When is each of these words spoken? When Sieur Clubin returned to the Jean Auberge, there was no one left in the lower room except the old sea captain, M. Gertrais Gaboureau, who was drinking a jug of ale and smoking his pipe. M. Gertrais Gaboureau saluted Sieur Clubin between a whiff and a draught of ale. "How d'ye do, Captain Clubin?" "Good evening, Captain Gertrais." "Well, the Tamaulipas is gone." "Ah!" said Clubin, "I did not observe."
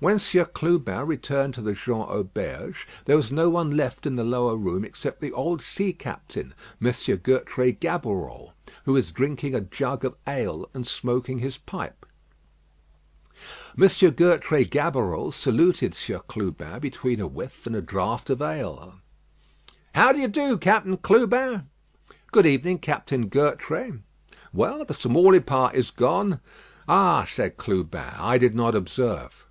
When 0.00 0.18
Sieur 0.18 0.44
Clubin 0.44 1.06
returned 1.06 1.54
to 1.54 1.62
the 1.62 1.72
Jean 1.72 2.00
Auberge, 2.08 2.86
there 3.06 3.16
was 3.16 3.30
no 3.32 3.48
one 3.48 3.70
left 3.70 4.04
in 4.06 4.16
the 4.16 4.24
lower 4.24 4.56
room 4.56 4.84
except 4.84 5.20
the 5.22 5.32
old 5.32 5.62
sea 5.62 5.92
captain, 5.94 6.52
M. 6.84 6.88
Gertrais 7.18 7.74
Gaboureau, 7.80 8.52
who 8.86 8.94
was 8.94 9.12
drinking 9.12 9.54
a 9.54 9.60
jug 9.62 10.04
of 10.04 10.16
ale 10.26 10.68
and 10.74 10.84
smoking 10.86 11.38
his 11.38 11.56
pipe. 11.58 12.04
M. 13.80 13.84
Gertrais 14.10 14.64
Gaboureau 14.68 15.30
saluted 15.32 15.94
Sieur 15.94 16.18
Clubin 16.28 16.80
between 16.80 17.20
a 17.20 17.26
whiff 17.28 17.64
and 17.66 17.76
a 17.76 17.80
draught 17.82 18.28
of 18.30 18.42
ale. 18.42 18.96
"How 19.94 20.12
d'ye 20.12 20.26
do, 20.26 20.58
Captain 20.58 20.96
Clubin?" 20.98 21.66
"Good 22.32 22.46
evening, 22.46 22.78
Captain 22.80 23.28
Gertrais." 23.30 24.00
"Well, 24.52 24.84
the 24.84 24.92
Tamaulipas 24.94 25.72
is 25.72 25.90
gone." 25.92 26.40
"Ah!" 26.88 27.24
said 27.24 27.56
Clubin, 27.56 28.14
"I 28.18 28.36
did 28.38 28.54
not 28.56 28.74
observe." 28.74 29.46